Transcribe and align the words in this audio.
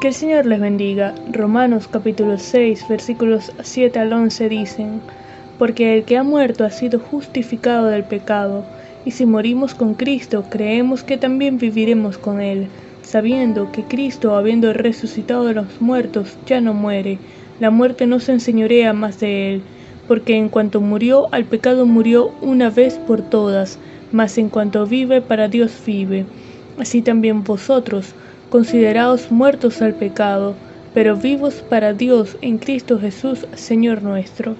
Que 0.00 0.08
el 0.08 0.14
Señor 0.14 0.46
les 0.46 0.58
bendiga. 0.58 1.14
Romanos 1.30 1.86
capítulo 1.86 2.38
6 2.38 2.88
versículos 2.88 3.52
7 3.62 3.98
al 3.98 4.10
11 4.10 4.48
dicen, 4.48 5.02
Porque 5.58 5.94
el 5.94 6.04
que 6.04 6.16
ha 6.16 6.22
muerto 6.22 6.64
ha 6.64 6.70
sido 6.70 6.98
justificado 6.98 7.88
del 7.88 8.04
pecado, 8.04 8.64
y 9.04 9.10
si 9.10 9.26
morimos 9.26 9.74
con 9.74 9.92
Cristo, 9.92 10.46
creemos 10.48 11.04
que 11.04 11.18
también 11.18 11.58
viviremos 11.58 12.16
con 12.16 12.40
Él, 12.40 12.68
sabiendo 13.02 13.72
que 13.72 13.82
Cristo, 13.82 14.36
habiendo 14.36 14.72
resucitado 14.72 15.44
de 15.44 15.52
los 15.52 15.82
muertos, 15.82 16.38
ya 16.46 16.62
no 16.62 16.72
muere, 16.72 17.18
la 17.60 17.68
muerte 17.68 18.06
no 18.06 18.20
se 18.20 18.32
enseñorea 18.32 18.94
más 18.94 19.20
de 19.20 19.52
Él, 19.52 19.62
porque 20.08 20.34
en 20.34 20.48
cuanto 20.48 20.80
murió 20.80 21.28
al 21.30 21.44
pecado 21.44 21.84
murió 21.84 22.32
una 22.40 22.70
vez 22.70 22.94
por 22.94 23.20
todas, 23.20 23.78
mas 24.12 24.38
en 24.38 24.48
cuanto 24.48 24.86
vive 24.86 25.20
para 25.20 25.48
Dios 25.48 25.78
vive. 25.84 26.24
Así 26.78 27.02
también 27.02 27.44
vosotros, 27.44 28.14
consideraos 28.50 29.30
muertos 29.30 29.80
al 29.80 29.94
pecado, 29.94 30.54
pero 30.92 31.16
vivos 31.16 31.64
para 31.68 31.92
Dios 31.92 32.36
en 32.42 32.58
Cristo 32.58 32.98
Jesús, 32.98 33.46
Señor 33.54 34.02
nuestro. 34.02 34.56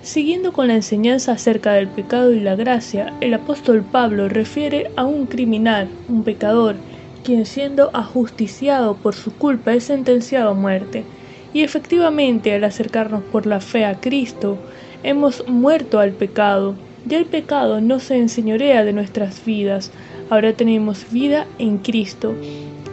Siguiendo 0.00 0.52
con 0.52 0.68
la 0.68 0.74
enseñanza 0.74 1.32
acerca 1.32 1.74
del 1.74 1.86
pecado 1.86 2.32
y 2.32 2.40
la 2.40 2.56
gracia, 2.56 3.12
el 3.20 3.34
apóstol 3.34 3.84
Pablo 3.84 4.28
refiere 4.28 4.90
a 4.96 5.04
un 5.04 5.26
criminal, 5.26 5.88
un 6.08 6.24
pecador, 6.24 6.76
quien 7.22 7.46
siendo 7.46 7.90
ajusticiado 7.92 8.96
por 8.96 9.14
su 9.14 9.32
culpa 9.32 9.74
es 9.74 9.84
sentenciado 9.84 10.50
a 10.50 10.54
muerte. 10.54 11.04
Y 11.52 11.62
efectivamente, 11.62 12.54
al 12.54 12.64
acercarnos 12.64 13.22
por 13.24 13.46
la 13.46 13.60
fe 13.60 13.84
a 13.84 14.00
Cristo, 14.00 14.56
hemos 15.02 15.46
muerto 15.46 16.00
al 16.00 16.12
pecado. 16.12 16.74
Ya 17.04 17.18
el 17.18 17.26
pecado 17.26 17.80
no 17.80 18.00
se 18.00 18.16
enseñorea 18.16 18.84
de 18.84 18.92
nuestras 18.92 19.44
vidas, 19.44 19.92
ahora 20.32 20.54
tenemos 20.54 21.04
vida 21.12 21.46
en 21.58 21.76
Cristo. 21.76 22.34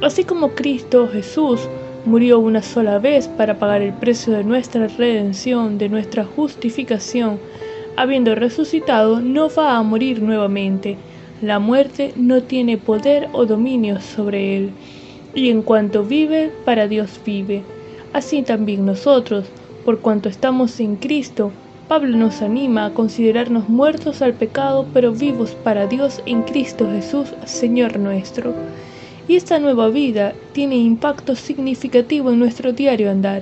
Así 0.01 0.25
como 0.25 0.49
Cristo 0.55 1.07
Jesús 1.07 1.69
murió 2.03 2.37
una 2.37 2.61
sola 2.61 2.99
vez 2.99 3.29
para 3.29 3.57
pagar 3.57 3.81
el 3.81 3.93
precio 3.93 4.33
de 4.33 4.43
nuestra 4.43 4.89
redención, 4.89 5.77
de 5.77 5.87
nuestra 5.87 6.25
justificación, 6.25 7.39
habiendo 7.95 8.35
resucitado, 8.35 9.21
no 9.21 9.49
va 9.49 9.77
a 9.77 9.83
morir 9.83 10.21
nuevamente. 10.21 10.97
La 11.41 11.59
muerte 11.59 12.11
no 12.17 12.43
tiene 12.43 12.77
poder 12.77 13.29
o 13.31 13.45
dominio 13.45 14.01
sobre 14.01 14.57
él. 14.57 14.71
Y 15.33 15.49
en 15.49 15.61
cuanto 15.61 16.03
vive, 16.03 16.51
para 16.65 16.89
Dios 16.89 17.21
vive. 17.25 17.63
Así 18.11 18.41
también 18.41 18.85
nosotros, 18.85 19.45
por 19.85 19.99
cuanto 19.99 20.27
estamos 20.27 20.77
en 20.81 20.97
Cristo, 20.97 21.53
Pablo 21.89 22.15
nos 22.15 22.43
anima 22.43 22.85
a 22.85 22.93
considerarnos 22.93 23.67
muertos 23.67 24.21
al 24.21 24.35
pecado, 24.35 24.85
pero 24.93 25.11
vivos 25.11 25.55
para 25.63 25.87
Dios 25.87 26.21
en 26.27 26.43
Cristo 26.43 26.87
Jesús, 26.87 27.33
Señor 27.45 27.97
nuestro. 27.97 28.53
Y 29.27 29.35
esta 29.35 29.57
nueva 29.57 29.89
vida 29.89 30.35
tiene 30.53 30.77
impacto 30.77 31.35
significativo 31.35 32.29
en 32.29 32.37
nuestro 32.37 32.73
diario 32.73 33.09
andar. 33.09 33.41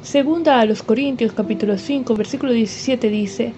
Segunda 0.00 0.60
a 0.60 0.64
los 0.64 0.84
Corintios 0.84 1.32
capítulo 1.32 1.76
5 1.76 2.14
versículo 2.14 2.52
17 2.52 3.08
dice, 3.08 3.52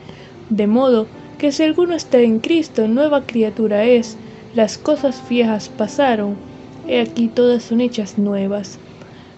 De 0.48 0.66
modo 0.66 1.06
que 1.36 1.52
si 1.52 1.62
alguno 1.62 1.94
está 1.94 2.18
en 2.20 2.38
Cristo, 2.38 2.88
nueva 2.88 3.26
criatura 3.26 3.84
es, 3.84 4.16
las 4.54 4.78
cosas 4.78 5.22
viejas 5.28 5.68
pasaron, 5.68 6.36
he 6.88 6.98
aquí 6.98 7.28
todas 7.28 7.64
son 7.64 7.82
hechas 7.82 8.16
nuevas. 8.16 8.78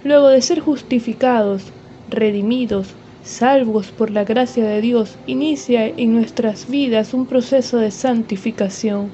Luego 0.05 0.29
de 0.29 0.43
ser 0.43 0.61
justificados, 0.61 1.73
redimidos, 2.09 2.95
salvos 3.27 3.89
por 3.89 4.11
la 4.11 4.25
gracia 4.25 4.65
de 4.65 4.81
Dios, 4.81 5.17
inicia 5.27 5.87
en 5.87 6.15
nuestras 6.15 6.71
vidas 6.71 7.13
un 7.13 7.27
proceso 7.27 7.79
de 7.79 7.91
santificación. 7.91 9.11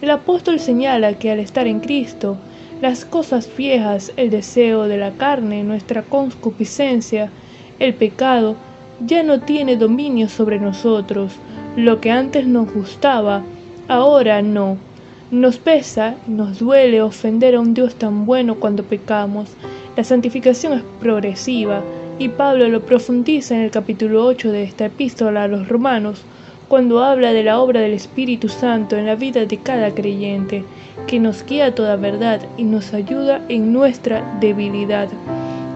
El 0.00 0.10
apóstol 0.10 0.58
señala 0.58 1.18
que 1.18 1.30
al 1.30 1.38
estar 1.38 1.66
en 1.66 1.80
Cristo, 1.80 2.38
las 2.80 3.04
cosas 3.04 3.48
viejas, 3.56 4.12
el 4.16 4.30
deseo 4.30 4.88
de 4.88 4.96
la 4.96 5.12
carne, 5.12 5.62
nuestra 5.62 6.02
concupiscencia, 6.02 7.30
el 7.78 7.94
pecado, 7.94 8.56
ya 9.04 9.22
no 9.22 9.40
tiene 9.40 9.76
dominio 9.76 10.28
sobre 10.28 10.58
nosotros. 10.58 11.34
Lo 11.76 12.00
que 12.00 12.10
antes 12.10 12.46
nos 12.46 12.72
gustaba, 12.72 13.42
ahora 13.86 14.42
no. 14.42 14.78
Nos 15.30 15.58
pesa, 15.58 16.16
nos 16.26 16.58
duele 16.58 17.02
ofender 17.02 17.54
a 17.54 17.60
un 17.60 17.74
Dios 17.74 17.94
tan 17.94 18.26
bueno 18.26 18.56
cuando 18.56 18.82
pecamos. 18.82 19.50
La 19.96 20.04
santificación 20.04 20.72
es 20.72 20.82
progresiva, 21.00 21.82
y 22.22 22.28
Pablo 22.28 22.68
lo 22.68 22.82
profundiza 22.82 23.56
en 23.56 23.62
el 23.62 23.72
capítulo 23.72 24.24
8 24.24 24.52
de 24.52 24.62
esta 24.62 24.86
epístola 24.86 25.42
a 25.42 25.48
los 25.48 25.66
romanos, 25.68 26.22
cuando 26.68 27.02
habla 27.02 27.32
de 27.32 27.42
la 27.42 27.58
obra 27.58 27.80
del 27.80 27.94
Espíritu 27.94 28.48
Santo 28.48 28.96
en 28.96 29.06
la 29.06 29.16
vida 29.16 29.44
de 29.44 29.56
cada 29.56 29.92
creyente, 29.92 30.62
que 31.08 31.18
nos 31.18 31.44
guía 31.44 31.66
a 31.66 31.74
toda 31.74 31.96
verdad 31.96 32.40
y 32.56 32.62
nos 32.62 32.94
ayuda 32.94 33.44
en 33.48 33.72
nuestra 33.72 34.38
debilidad. 34.38 35.08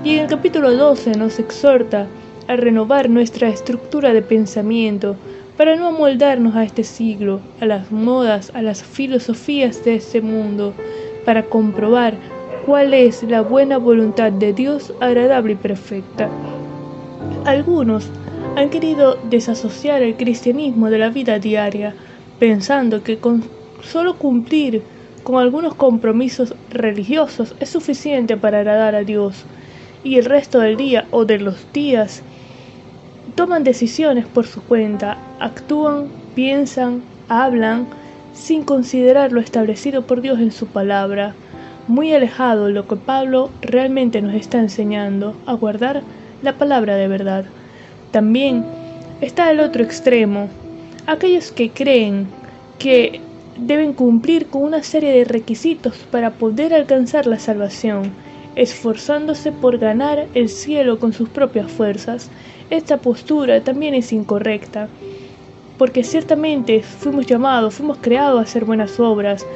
Y 0.04 0.14
en 0.14 0.20
el 0.20 0.26
capítulo 0.28 0.70
12 0.70 1.14
nos 1.16 1.40
exhorta 1.40 2.06
a 2.46 2.54
renovar 2.54 3.10
nuestra 3.10 3.48
estructura 3.48 4.12
de 4.12 4.22
pensamiento 4.22 5.16
para 5.56 5.74
no 5.74 5.88
amoldarnos 5.88 6.54
a 6.54 6.62
este 6.62 6.84
siglo, 6.84 7.40
a 7.60 7.66
las 7.66 7.90
modas, 7.90 8.52
a 8.54 8.62
las 8.62 8.84
filosofías 8.84 9.84
de 9.84 9.96
este 9.96 10.20
mundo, 10.20 10.74
para 11.24 11.42
comprobar 11.42 12.14
cuál 12.66 12.92
es 12.94 13.22
la 13.22 13.42
buena 13.42 13.78
voluntad 13.78 14.32
de 14.32 14.52
Dios 14.52 14.92
agradable 14.98 15.52
y 15.52 15.56
perfecta. 15.56 16.28
Algunos 17.44 18.10
han 18.56 18.70
querido 18.70 19.16
desasociar 19.30 20.02
el 20.02 20.16
cristianismo 20.16 20.90
de 20.90 20.98
la 20.98 21.10
vida 21.10 21.38
diaria, 21.38 21.94
pensando 22.40 23.04
que 23.04 23.18
con 23.18 23.44
solo 23.82 24.18
cumplir 24.18 24.82
con 25.22 25.36
algunos 25.36 25.76
compromisos 25.76 26.54
religiosos 26.70 27.54
es 27.60 27.70
suficiente 27.70 28.36
para 28.36 28.58
agradar 28.58 28.96
a 28.96 29.04
Dios, 29.04 29.44
y 30.02 30.18
el 30.18 30.24
resto 30.24 30.58
del 30.58 30.76
día 30.76 31.06
o 31.12 31.24
de 31.24 31.38
los 31.38 31.72
días 31.72 32.22
toman 33.36 33.62
decisiones 33.62 34.26
por 34.26 34.44
su 34.44 34.60
cuenta, 34.62 35.18
actúan, 35.38 36.08
piensan, 36.34 37.02
hablan, 37.28 37.86
sin 38.34 38.64
considerar 38.64 39.30
lo 39.30 39.40
establecido 39.40 40.02
por 40.02 40.20
Dios 40.20 40.40
en 40.40 40.50
su 40.50 40.66
palabra 40.66 41.34
muy 41.88 42.12
alejado 42.12 42.68
lo 42.68 42.86
que 42.86 42.96
Pablo 42.96 43.50
realmente 43.60 44.20
nos 44.20 44.34
está 44.34 44.58
enseñando, 44.58 45.34
a 45.46 45.54
guardar 45.54 46.02
la 46.42 46.54
palabra 46.54 46.96
de 46.96 47.08
verdad. 47.08 47.44
También 48.10 48.64
está 49.20 49.50
el 49.50 49.60
otro 49.60 49.82
extremo, 49.82 50.48
aquellos 51.06 51.52
que 51.52 51.70
creen 51.70 52.26
que 52.78 53.20
deben 53.56 53.92
cumplir 53.92 54.46
con 54.46 54.62
una 54.62 54.82
serie 54.82 55.12
de 55.12 55.24
requisitos 55.24 55.96
para 56.10 56.32
poder 56.32 56.74
alcanzar 56.74 57.26
la 57.26 57.38
salvación, 57.38 58.12
esforzándose 58.54 59.52
por 59.52 59.78
ganar 59.78 60.26
el 60.34 60.48
cielo 60.48 60.98
con 60.98 61.12
sus 61.12 61.28
propias 61.28 61.70
fuerzas. 61.70 62.30
Esta 62.68 62.96
postura 62.98 63.60
también 63.62 63.94
es 63.94 64.12
incorrecta, 64.12 64.88
porque 65.78 66.02
ciertamente 66.02 66.82
fuimos 66.82 67.26
llamados, 67.26 67.74
fuimos 67.74 67.98
creados 68.00 68.40
a 68.40 68.42
hacer 68.42 68.64
buenas 68.64 68.98
obras, 68.98 69.46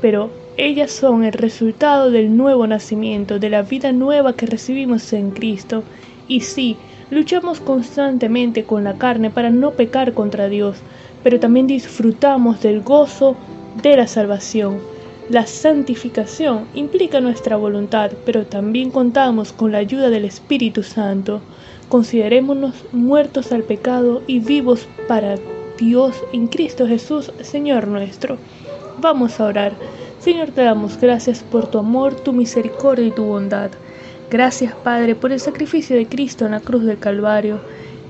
pero 0.00 0.30
ellas 0.56 0.90
son 0.90 1.24
el 1.24 1.32
resultado 1.32 2.10
del 2.10 2.36
nuevo 2.36 2.66
nacimiento, 2.66 3.38
de 3.38 3.50
la 3.50 3.62
vida 3.62 3.92
nueva 3.92 4.34
que 4.34 4.46
recibimos 4.46 5.12
en 5.12 5.30
Cristo. 5.30 5.82
Y 6.28 6.40
sí, 6.40 6.76
luchamos 7.10 7.60
constantemente 7.60 8.64
con 8.64 8.84
la 8.84 8.94
carne 8.98 9.30
para 9.30 9.50
no 9.50 9.72
pecar 9.72 10.12
contra 10.12 10.48
Dios, 10.48 10.78
pero 11.22 11.40
también 11.40 11.66
disfrutamos 11.66 12.62
del 12.62 12.82
gozo 12.82 13.36
de 13.82 13.96
la 13.96 14.06
salvación. 14.06 14.78
La 15.28 15.46
santificación 15.46 16.66
implica 16.74 17.20
nuestra 17.20 17.56
voluntad, 17.56 18.10
pero 18.26 18.46
también 18.46 18.90
contamos 18.90 19.52
con 19.52 19.70
la 19.70 19.78
ayuda 19.78 20.10
del 20.10 20.24
Espíritu 20.24 20.82
Santo. 20.82 21.40
Considerémonos 21.88 22.74
muertos 22.92 23.52
al 23.52 23.62
pecado 23.62 24.22
y 24.26 24.40
vivos 24.40 24.88
para 25.06 25.36
Dios 25.78 26.16
en 26.32 26.48
Cristo 26.48 26.86
Jesús, 26.86 27.32
Señor 27.42 27.86
nuestro. 27.86 28.38
Vamos 28.98 29.40
a 29.40 29.44
orar. 29.44 29.72
Señor, 30.20 30.50
te 30.50 30.60
damos 30.60 31.00
gracias 31.00 31.42
por 31.42 31.68
tu 31.68 31.78
amor, 31.78 32.14
tu 32.14 32.34
misericordia 32.34 33.06
y 33.06 33.10
tu 33.10 33.24
bondad. 33.24 33.70
Gracias, 34.30 34.74
Padre, 34.74 35.14
por 35.14 35.32
el 35.32 35.40
sacrificio 35.40 35.96
de 35.96 36.04
Cristo 36.04 36.44
en 36.44 36.50
la 36.50 36.60
cruz 36.60 36.84
del 36.84 36.98
Calvario. 36.98 37.58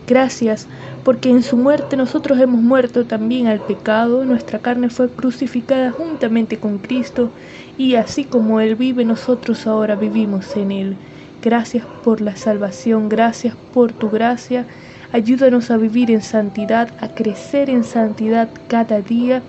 Gracias 0.09 0.67
porque 1.05 1.31
en 1.31 1.45
su 1.45 1.57
muerte 1.57 1.97
nosotros 1.97 2.41
hemos 2.41 2.61
muerto 2.61 3.05
también 3.05 3.47
al 3.47 3.61
pecado, 3.61 4.25
nuestra 4.25 4.59
carne 4.59 4.91
fue 4.91 5.09
crucificada 5.09 5.93
juntamente 5.93 6.59
con 6.59 6.79
Cristo 6.79 7.31
y 7.79 7.95
así 7.95 8.25
como 8.25 8.59
Él 8.59 8.75
vive, 8.75 9.05
nosotros 9.05 9.69
ahora 9.69 9.95
vivimos 9.95 10.57
en 10.57 10.73
Él. 10.73 10.97
Gracias 11.41 11.87
por 12.03 12.21
la 12.21 12.35
salvación, 12.35 13.09
gracias 13.09 13.55
por 13.73 13.93
tu 13.93 14.11
gracia. 14.11 14.67
Ayúdanos 15.13 15.71
a 15.71 15.77
vivir 15.77 16.11
en 16.11 16.23
santidad, 16.23 16.89
a 16.99 17.15
crecer 17.15 17.71
en 17.71 17.85
santidad 17.85 18.49
cada 18.67 19.01
día, 19.01 19.43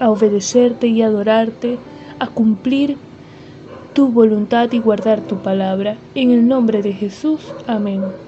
a 0.00 0.08
obedecerte 0.08 0.86
y 0.86 1.02
adorarte 1.02 1.78
a 2.18 2.32
cumplir 2.34 3.04
tu 3.92 4.12
voluntad 4.12 4.72
y 4.72 4.78
guardar 4.80 5.22
tu 5.26 5.42
palabra. 5.42 6.04
En 6.14 6.30
el 6.32 6.46
nombre 6.48 6.82
de 6.82 6.94
Jesús. 6.94 7.56
Amén. 7.66 8.25